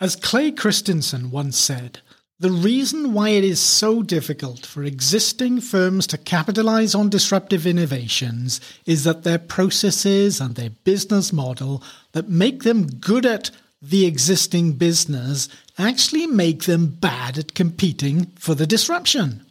[0.00, 2.00] As Clay Christensen once said,
[2.38, 8.60] the reason why it is so difficult for existing firms to capitalize on disruptive innovations
[8.86, 11.82] is that their processes and their business model
[12.12, 13.50] that make them good at
[13.82, 15.48] the existing business
[15.78, 19.44] actually make them bad at competing for the disruption.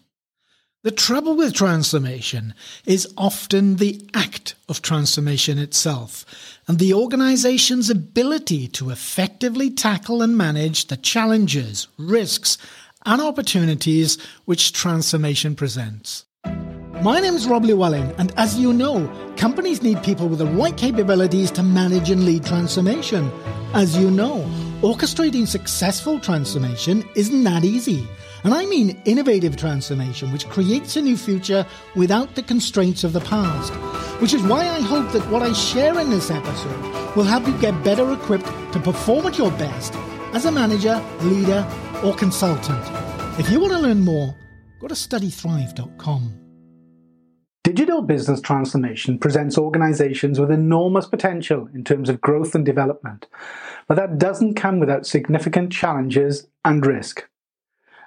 [0.87, 2.53] The trouble with transformation
[2.85, 6.23] is often the act of transformation itself
[6.65, 12.57] and the organization's ability to effectively tackle and manage the challenges, risks,
[13.05, 16.23] and opportunities which transformation presents.
[17.01, 20.77] My name is Rob Llewellyn, and as you know, companies need people with the right
[20.77, 23.29] capabilities to manage and lead transformation.
[23.73, 24.49] As you know,
[24.81, 28.07] orchestrating successful transformation isn't that easy.
[28.43, 33.21] And I mean innovative transformation, which creates a new future without the constraints of the
[33.21, 33.73] past.
[34.21, 37.57] Which is why I hope that what I share in this episode will help you
[37.59, 39.93] get better equipped to perform at your best
[40.33, 41.65] as a manager, leader,
[42.03, 42.83] or consultant.
[43.39, 44.35] If you want to learn more,
[44.79, 46.47] go to studythrive.com.
[47.63, 53.27] Digital business transformation presents organizations with enormous potential in terms of growth and development,
[53.87, 57.27] but that doesn't come without significant challenges and risk.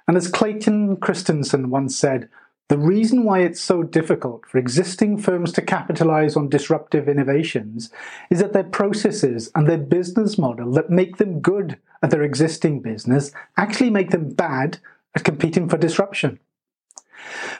[0.07, 2.29] And as Clayton Christensen once said,
[2.71, 7.89] the reason why it's so difficult for existing firms to capitalize on disruptive innovations
[8.29, 12.79] is that their processes and their business model that make them good at their existing
[12.79, 14.77] business actually make them bad
[15.15, 16.39] at competing for disruption.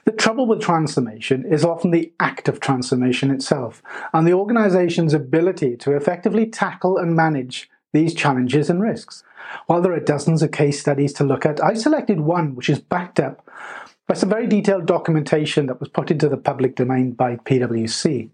[0.05, 5.75] The trouble with transformation is often the act of transformation itself and the organization's ability
[5.77, 9.23] to effectively tackle and manage these challenges and risks.
[9.67, 12.79] While there are dozens of case studies to look at, I selected one which is
[12.79, 13.47] backed up
[14.07, 18.29] by some very detailed documentation that was put into the public domain by PwC.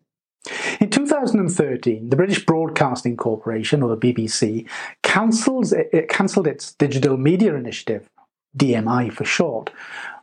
[0.79, 4.67] In 2013, the British Broadcasting Corporation, or the BBC,
[5.03, 8.09] cancels, it cancelled its Digital Media Initiative,
[8.57, 9.71] DMI for short,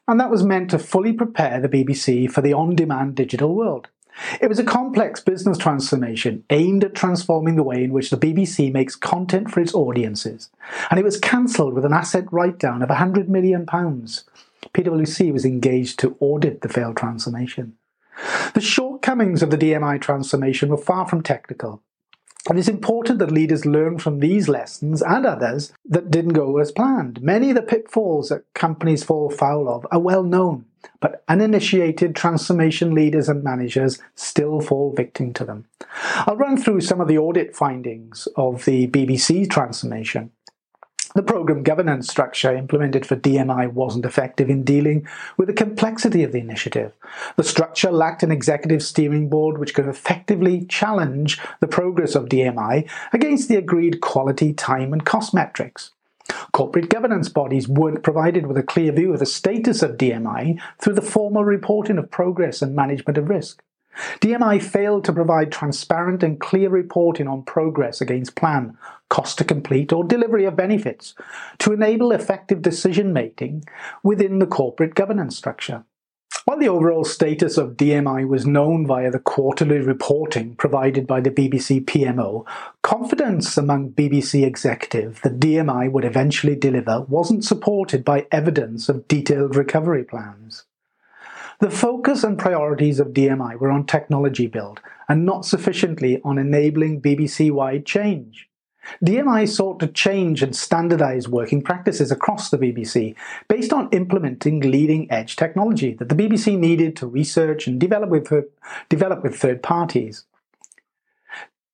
[0.09, 3.89] and that was meant to fully prepare the BBC for the on demand digital world.
[4.41, 8.73] It was a complex business transformation aimed at transforming the way in which the BBC
[8.73, 10.51] makes content for its audiences,
[10.91, 13.67] and it was cancelled with an asset write down of £100 million.
[13.67, 17.77] PwC was engaged to audit the failed transformation.
[18.55, 21.83] The shortcomings of the DMI transformation were far from technical.
[22.49, 26.73] And it's important that leaders learn from these lessons and others that didn't go as
[26.73, 27.23] planned.
[27.23, 30.67] Many of the pitfalls that companies fall foul of are well known,
[31.01, 35.65] but uninitiated transformation leaders and managers still fall victim to them.
[36.27, 40.31] I'll run through some of the audit findings of the BBC transformation.
[41.15, 46.33] The program governance structure implemented for DMI wasn't effective in dealing with the complexity of
[46.33, 46.93] the initiative.
[47.37, 52.89] The structure lacked an executive steering board which could effectively challenge the progress of DMI
[53.13, 55.93] against the agreed quality, time, and cost metrics.
[56.51, 60.95] Corporate governance bodies weren't provided with a clear view of the status of DMI through
[60.95, 63.63] the formal reporting of progress and management of risk.
[64.21, 68.77] DMI failed to provide transparent and clear reporting on progress against plan,
[69.09, 71.15] cost to complete, or delivery of benefits
[71.59, 73.65] to enable effective decision making
[74.03, 75.85] within the corporate governance structure.
[76.45, 81.31] While the overall status of DMI was known via the quarterly reporting provided by the
[81.31, 82.45] BBC PMO,
[82.83, 89.57] confidence among BBC executives that DMI would eventually deliver wasn't supported by evidence of detailed
[89.57, 90.67] recovery plans.
[91.61, 97.01] The focus and priorities of DMI were on technology build and not sufficiently on enabling
[97.01, 98.49] BBC wide change.
[99.03, 103.15] DMI sought to change and standardize working practices across the BBC
[103.49, 108.31] based on implementing leading edge technology that the BBC needed to research and develop with,
[108.89, 110.25] develop with third parties.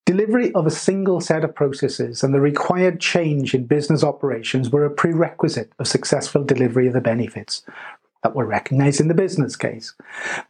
[0.06, 4.84] Delivery of a single set of processes and the required change in business operations were
[4.84, 7.62] a prerequisite of successful delivery of the benefits,
[8.22, 9.94] that were recognized in the business case.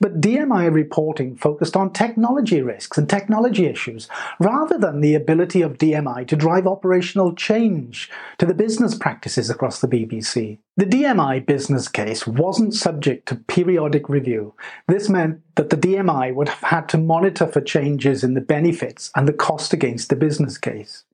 [0.01, 4.09] But DMI reporting focused on technology risks and technology issues
[4.41, 9.81] rather than the ability of DMI to drive operational change to the business practices across
[9.81, 10.59] the BBC.
[10.77, 14.55] The DMI business case wasn't subject to periodic review.
[14.89, 19.11] This meant that the DMI would have had to monitor for changes in the benefits
[19.15, 21.05] and the cost against the business case.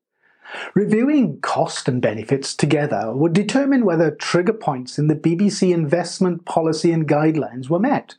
[0.74, 6.92] Reviewing cost and benefits together would determine whether trigger points in the BBC investment policy
[6.92, 8.14] and guidelines were met,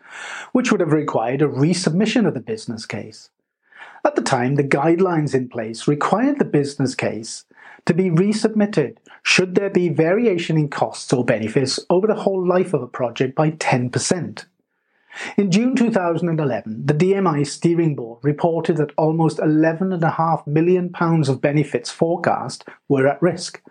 [0.52, 3.30] which would have required a resubmission of the business case.
[4.06, 7.46] At the time, the guidelines in place required the business case
[7.86, 12.74] to be resubmitted should there be variation in costs or benefits over the whole life
[12.74, 14.46] of a project by 10%.
[15.38, 22.66] In June 2011, the DMI steering board reported that almost £11.5 million of benefits forecast
[22.88, 23.62] were at risk,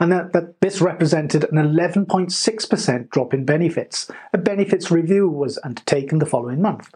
[0.00, 4.10] and that, that this represented an 11.6% drop in benefits.
[4.32, 6.92] A benefits review was undertaken the following month.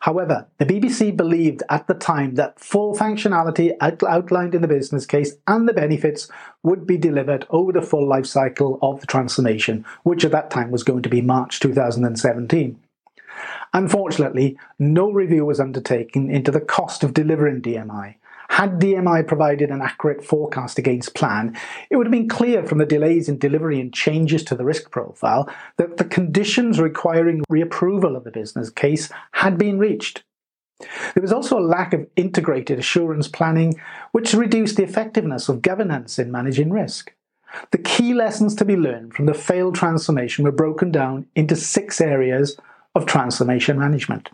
[0.00, 5.36] However, the BBC believed at the time that full functionality outlined in the business case
[5.46, 6.28] and the benefits
[6.62, 10.70] would be delivered over the full life cycle of the transformation, which at that time
[10.70, 12.78] was going to be March 2017.
[13.72, 18.16] Unfortunately, no review was undertaken into the cost of delivering DMI.
[18.50, 21.56] Had DMI provided an accurate forecast against plan,
[21.88, 24.90] it would have been clear from the delays in delivery and changes to the risk
[24.90, 30.24] profile that the conditions requiring reapproval of the business case had been reached.
[31.14, 33.80] There was also a lack of integrated assurance planning,
[34.10, 37.14] which reduced the effectiveness of governance in managing risk.
[37.70, 42.00] The key lessons to be learned from the failed transformation were broken down into six
[42.00, 42.56] areas
[42.94, 44.30] of transformation management.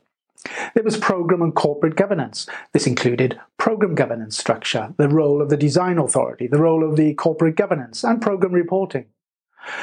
[0.75, 2.47] There was program and corporate governance.
[2.73, 7.15] This included program governance structure, the role of the design authority, the role of the
[7.15, 9.07] corporate governance, and program reporting.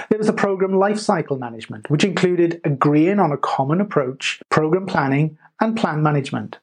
[0.09, 5.37] There was the program lifecycle management, which included agreeing on a common approach, program planning,
[5.59, 6.59] and plan management.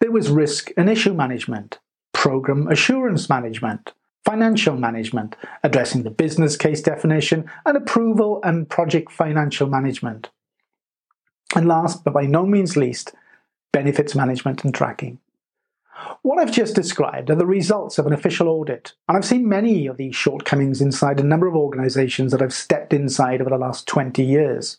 [0.00, 1.78] There was risk and issue management,
[2.12, 3.92] program assurance management,
[4.24, 10.30] financial management, addressing the business case definition, and approval and project financial management.
[11.54, 13.12] And last, but by no means least,
[13.72, 15.18] benefits management and tracking.
[16.22, 19.86] What I've just described are the results of an official audit, and I've seen many
[19.86, 23.86] of these shortcomings inside a number of organizations that I've stepped inside over the last
[23.86, 24.78] 20 years.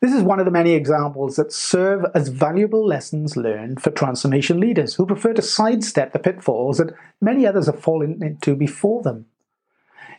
[0.00, 4.60] This is one of the many examples that serve as valuable lessons learned for transformation
[4.60, 9.26] leaders who prefer to sidestep the pitfalls that many others have fallen into before them.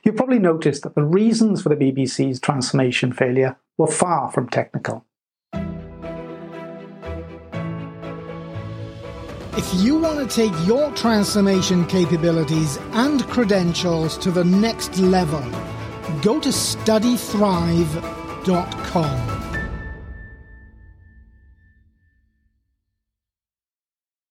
[0.03, 5.05] You've probably noticed that the reasons for the BBC's transformation failure were far from technical.
[9.57, 15.41] If you want to take your transformation capabilities and credentials to the next level,
[16.21, 19.36] go to studythrive.com.